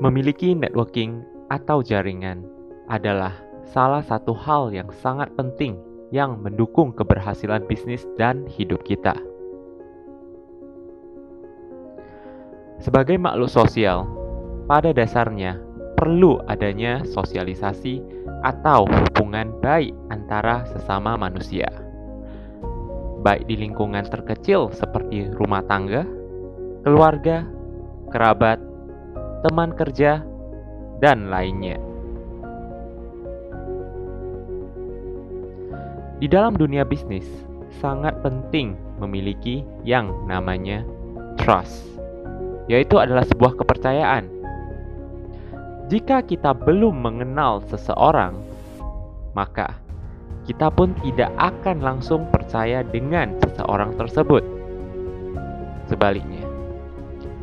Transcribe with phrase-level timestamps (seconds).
[0.00, 1.20] Memiliki networking
[1.52, 2.46] atau jaringan
[2.88, 3.36] adalah
[3.68, 5.76] salah satu hal yang sangat penting
[6.12, 9.16] yang mendukung keberhasilan bisnis dan hidup kita.
[12.80, 14.08] Sebagai makhluk sosial,
[14.68, 15.60] pada dasarnya
[15.96, 18.02] perlu adanya sosialisasi
[18.42, 21.70] atau hubungan baik antara sesama manusia.
[23.22, 26.02] Baik di lingkungan terkecil seperti rumah tangga,
[26.82, 27.46] keluarga,
[28.10, 28.58] kerabat,
[29.42, 30.22] teman kerja,
[31.02, 31.76] dan lainnya.
[36.22, 37.26] Di dalam dunia bisnis,
[37.82, 40.86] sangat penting memiliki yang namanya
[41.42, 41.82] trust,
[42.70, 44.30] yaitu adalah sebuah kepercayaan.
[45.90, 48.38] Jika kita belum mengenal seseorang,
[49.34, 49.82] maka
[50.46, 54.46] kita pun tidak akan langsung percaya dengan seseorang tersebut.
[55.90, 56.41] Sebaliknya,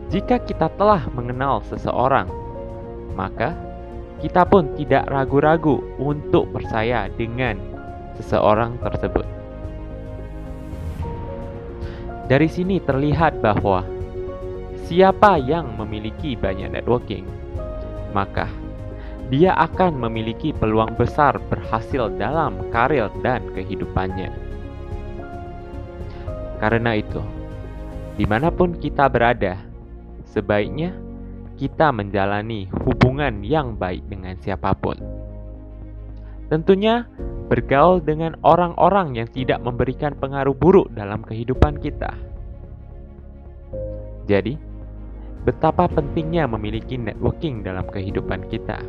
[0.10, 2.26] jika kita telah mengenal seseorang,
[3.14, 3.54] maka
[4.20, 7.62] kita pun tidak ragu-ragu untuk percaya dengan
[8.18, 9.24] seseorang tersebut.
[12.26, 13.86] Dari sini terlihat bahwa
[14.90, 17.26] siapa yang memiliki banyak networking,
[18.10, 18.50] maka
[19.30, 24.34] dia akan memiliki peluang besar berhasil dalam karir dan kehidupannya.
[26.58, 27.22] Karena itu,
[28.18, 29.69] di mana pun kita berada,
[30.30, 30.94] sebaiknya
[31.60, 34.96] kita menjalani hubungan yang baik dengan siapa pun.
[36.48, 37.06] Tentunya,
[37.52, 42.14] bergaul dengan orang-orang yang tidak memberikan pengaruh buruk dalam kehidupan kita.
[44.26, 44.58] Jadi,
[45.46, 48.82] betapa pentingnya memiliki networking dalam kehidupan kita.